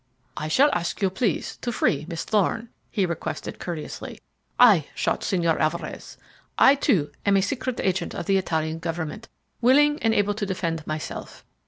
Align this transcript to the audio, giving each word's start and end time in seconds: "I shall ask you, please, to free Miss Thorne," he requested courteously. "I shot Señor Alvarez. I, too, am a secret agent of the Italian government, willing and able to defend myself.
"I 0.35 0.47
shall 0.47 0.71
ask 0.73 0.99
you, 1.03 1.11
please, 1.11 1.57
to 1.57 1.71
free 1.71 2.07
Miss 2.09 2.23
Thorne," 2.23 2.69
he 2.89 3.05
requested 3.05 3.59
courteously. 3.59 4.19
"I 4.59 4.87
shot 4.95 5.21
Señor 5.21 5.59
Alvarez. 5.59 6.17
I, 6.57 6.73
too, 6.73 7.11
am 7.23 7.37
a 7.37 7.41
secret 7.41 7.79
agent 7.79 8.15
of 8.15 8.25
the 8.25 8.37
Italian 8.39 8.79
government, 8.79 9.29
willing 9.61 10.01
and 10.01 10.15
able 10.15 10.33
to 10.33 10.45
defend 10.47 10.87
myself. 10.87 11.45